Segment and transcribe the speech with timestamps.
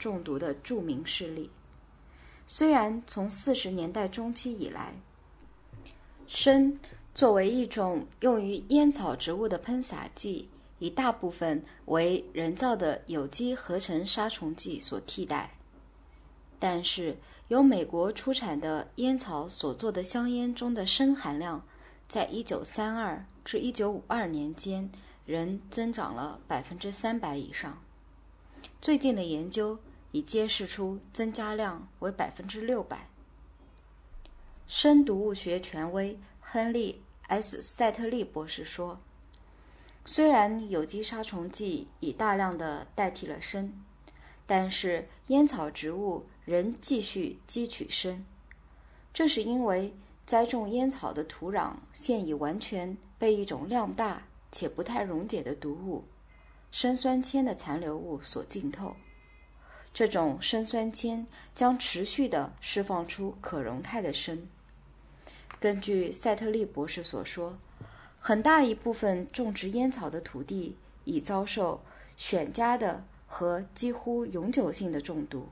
[0.00, 1.48] 中毒的著名事例。
[2.46, 4.94] 虽然从四十年代中期以来，
[6.26, 6.76] 砷
[7.14, 15.54] 作为一种用于烟草植物的喷洒剂，以大部分为人造的有机合成杀虫剂所替代，
[16.58, 17.16] 但是
[17.48, 21.62] 由美国出产的烟草所做的香烟中的砷含量，
[22.08, 24.90] 在一九三二至一九五二年间
[25.26, 27.78] 仍增长了百分之三百以上。
[28.80, 29.78] 最近的研究
[30.12, 33.08] 已揭示出增加量为百分之六百。
[34.66, 39.00] 砷毒物学权威亨利 ·S· 塞特利博士说。
[40.06, 43.70] 虽然有机杀虫剂已大量的代替了砷，
[44.46, 48.24] 但是烟草植物仍继续汲取砷。
[49.12, 56.04] 这是因为栽种烟草的土壤现已完全被一种量大且不太溶解的毒物——
[56.72, 58.96] 砷酸铅的残留物所浸透。
[59.92, 64.48] 这种砷酸铅将持续地释放出可溶态的砷。
[65.58, 67.58] 根据塞特利博士所说。
[68.22, 71.80] 很大一部分种植烟草的土地已遭受
[72.18, 75.48] 选佳的和几乎永久性的中毒。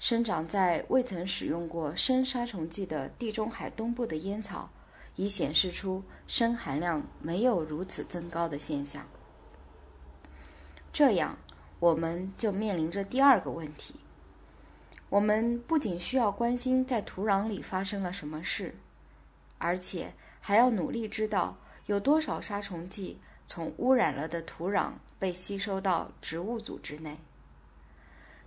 [0.00, 4.68] 生长在未曾使用过砷杀虫剂的地中海东部的烟草，
[5.14, 9.06] 已显示出砷含量没有如此增高的现象。
[10.92, 11.38] 这样，
[11.78, 13.94] 我们就面临着第二个问题：
[15.08, 18.74] 我们不仅需要关心在土壤里发生了什么事，
[19.58, 20.12] 而且。
[20.40, 27.18] 还要努力知道有多少杀虫剂从污染了的土壤被吸收到植物组织内。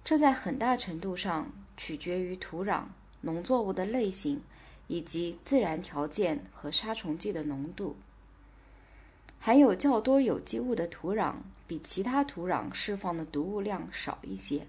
[0.03, 2.85] 这在很大程度上取决于土壤、
[3.19, 4.41] 农作物的类型
[4.87, 7.95] 以及自然条件和杀虫剂的浓度。
[9.43, 11.33] 含有较多有机物的土壤
[11.65, 14.67] 比其他土壤释放的毒物量少一些。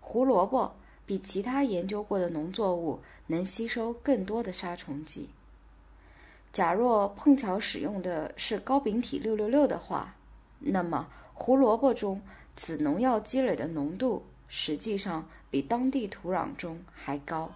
[0.00, 0.74] 胡萝卜
[1.04, 5.28] 比其他研究过的农作物能吸收更多的杀虫剂。
[6.50, 10.14] 假若碰巧使用的是高丙体六六六的话，
[10.58, 12.22] 那么胡萝卜中
[12.56, 17.52] 此农药积累的浓度实际上比当地土壤中还高。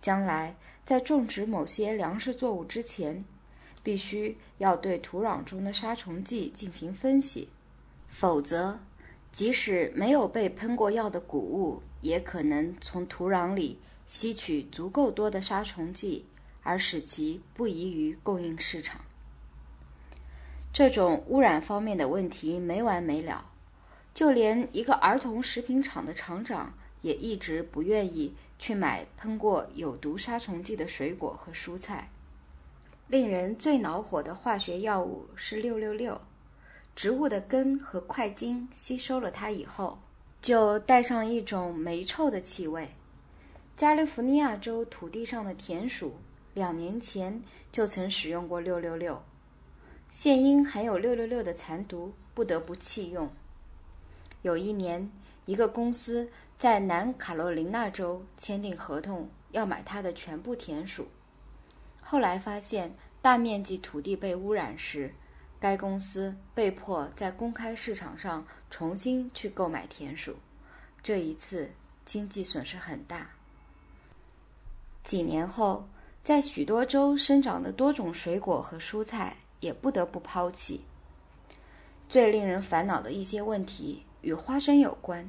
[0.00, 3.24] 将来在种植某些粮食作物之前，
[3.84, 7.50] 必须要对土壤中的杀虫剂进行分析，
[8.08, 8.80] 否则，
[9.30, 13.78] 即使没有被喷过药的谷物，也可能从土壤里
[14.08, 16.26] 吸取足够多的杀虫剂。
[16.66, 19.02] 而使其不宜于供应市场。
[20.72, 23.50] 这种污染方面的问题没完没了，
[24.14, 32.08] 就连一个儿童食品厂的厂长也一直不愿意去买喷过有毒杀虫剂的水果和蔬菜。
[33.06, 36.20] 令人最恼火的化学药物是六六六，
[36.96, 39.98] 植物的根和块茎吸收了它以后，
[40.40, 42.88] 就带上一种霉臭的气味。
[43.76, 46.14] 加利福尼亚州土地上的田鼠。
[46.54, 47.42] 两年前
[47.72, 49.20] 就曾使用过六六六，
[50.08, 53.28] 现因含有六六六的残毒，不得不弃用。
[54.42, 55.10] 有一年，
[55.46, 61.08] 一个公司在南卡罗琳纳州签订合同，要买它的全部田鼠。
[62.14, 65.12] 后来发现大面积土地被污染时，
[65.58, 70.36] 该公司被迫在公开市场上重新去购买田鼠。
[71.02, 71.68] 这一次
[72.04, 73.28] 经济损失很大。
[75.02, 75.88] 几年后。
[76.22, 80.84] 在许多州生长的多种水果和蔬菜也不得不抛弃。
[82.08, 85.28] 最令人烦恼的一些问题与花生有关。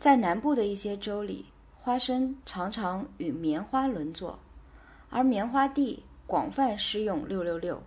[0.00, 1.46] 在南部的一些州里，
[1.78, 4.38] 花生常常与棉花轮作，
[5.08, 7.82] 而棉花地广泛施用六六六。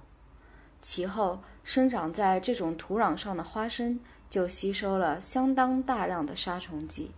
[0.81, 7.11] 其后，生长在这种土壤上的花生就吸收了相当大量的杀虫剂。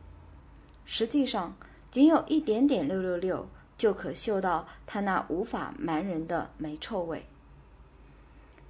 [0.85, 1.57] 实际上，
[1.89, 3.47] 仅有一点点六六六。
[3.75, 7.25] 就可嗅到它那无法瞒人的霉臭味。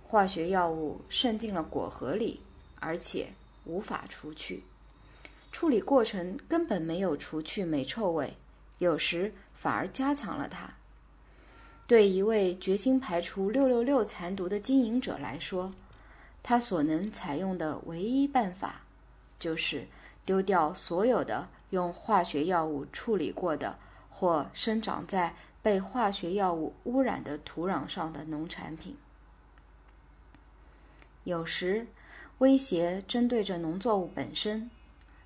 [0.07, 2.41] 化学药物渗进了果核里，
[2.79, 3.33] 而且
[3.65, 4.63] 无法除去。
[5.51, 8.37] 处理过程根本没有除去霉臭味，
[8.79, 10.73] 有时反而加强了它。
[11.87, 15.73] 对一位决心排除六六六残毒的经营者来说，
[16.41, 18.81] 他所能采用的唯一办法，
[19.37, 19.87] 就是
[20.25, 23.77] 丢掉所有的用化学药物处理过的。
[24.15, 28.95] 或生长在被化学药物污染的土壤上的农产品。
[31.23, 31.87] 有时，
[32.37, 34.69] 威胁针对着农作物本身。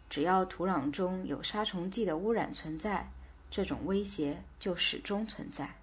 [0.09, 3.11] 只要土壤中有杀虫剂的污染存在，
[3.51, 5.75] 这种威胁就始终存在。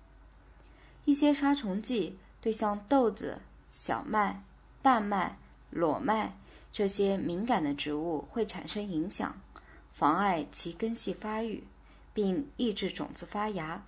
[1.05, 3.39] 一些杀虫剂对像豆子、
[3.71, 4.43] 小麦、
[4.83, 5.39] 大麦、
[5.71, 6.37] 裸麦、
[6.73, 9.39] 这些敏感的植物会产生影响，
[9.93, 11.65] 妨碍其根系发育，
[12.13, 13.83] 并抑制种子发芽。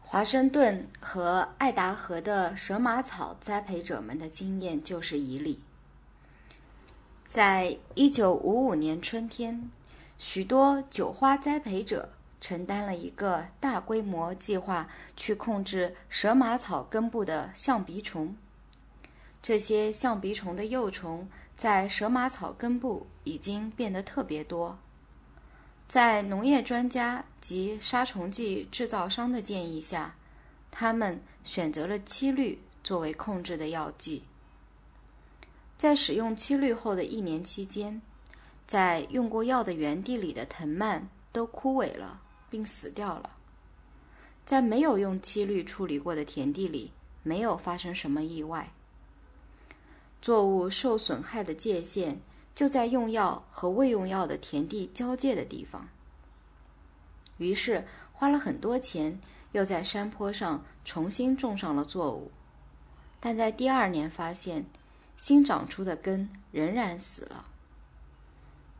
[0.00, 5.62] 华盛顿和爱达荷的蛇麻草栽培者们的经验就是一例。
[7.26, 9.70] 在一九五五年春天，
[10.18, 12.10] 许多酒花栽培者
[12.42, 14.86] 承担了一个大规模计划，
[15.16, 18.36] 去控制蛇麻草根部的象鼻虫。
[19.40, 21.26] 这些象鼻虫的幼虫。
[21.54, 24.76] 在蛇麻草根部已经变得特别多，
[25.86, 30.16] 在农业专家及杀虫剂制造商的建议下，
[30.72, 34.24] 他们选择了七氯作为控制的药剂。
[35.76, 38.02] 在使用七氯后的一年期间，
[38.66, 43.30] 在用过药的园地里的藤蔓都枯萎了并死掉了。
[44.44, 48.70] 在没有用七氯处理过的田地里，没有发生什么意外。
[50.20, 52.20] 作物受损害的界限
[52.54, 55.88] 就在用药和未用药的田地交界的地方。
[57.38, 59.18] 于是花了很多钱，
[59.52, 62.30] 又在山坡上重新种上了作物，
[63.18, 64.66] 但在第二年发现，
[65.16, 67.46] 新长出的根仍然死了。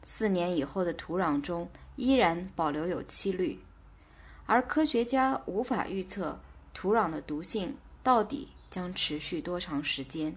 [0.02, 3.60] 四年以后的土壤中依然保留有七氯，
[4.46, 6.40] 而科学家无法预测
[6.74, 10.36] 土壤的毒性到底将持续多长时间。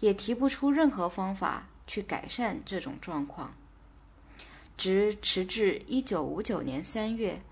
[0.00, 3.52] 也提不出任何方法去改善这种状况，
[4.76, 7.42] 直迟至一九五九年三月，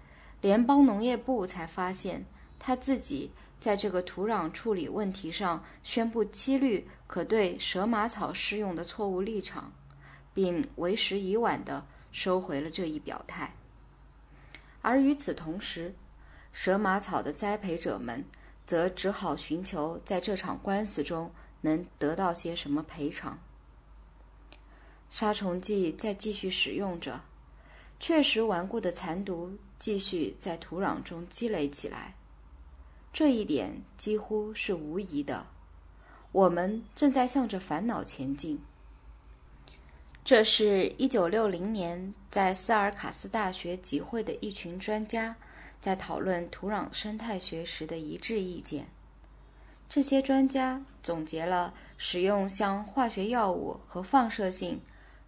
[0.40, 2.24] 联邦农业部才发现
[2.60, 9.72] 他自己在这个土壤处理问题上宣布七氯可对蛇麻草适用的错误立场，
[10.36, 13.56] 并为时已晚地收回了这一表态。
[14.82, 15.94] 而与此同时，
[16.52, 18.24] 蛇麻草的栽培者们
[18.64, 21.32] 则只好寻求在这场官司中。
[21.62, 23.40] 能得到些什么赔偿？
[25.08, 27.22] 杀虫剂在继续使用着，
[27.98, 32.14] 确实顽固的残毒继续在土壤中积累起来，
[33.12, 35.46] 这一点几乎是无疑的。
[36.30, 38.60] 我们正在向着烦恼前进。
[40.26, 45.36] 这是一九六零年在斯尔卡斯大学集会的一群专家
[45.80, 48.88] 在讨论土壤生态学时的一致意见。
[49.88, 54.80] 这些专家总结了使用像化学药物和放射性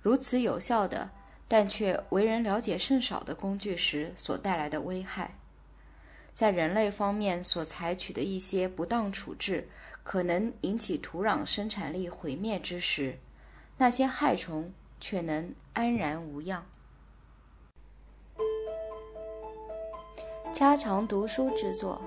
[0.02, 1.08] 如此有效的，
[1.46, 5.32] 但却为人了解甚少的工具时所带来的危害。
[6.34, 9.68] 在人类方面所采取的一些不当处置
[10.02, 13.16] 可能引起土壤生产力毁灭之时，
[13.76, 16.64] 那些害虫却能安然无恙。
[20.52, 22.00] 家常读书之作，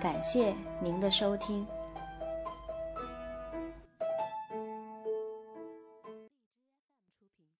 [0.00, 1.66] 感谢您的收听。